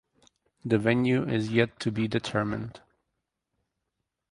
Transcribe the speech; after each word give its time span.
The 0.65 0.79
venue 0.79 1.29
is 1.29 1.51
yet 1.53 1.79
to 1.81 1.91
be 1.91 2.07
determined. 2.07 2.81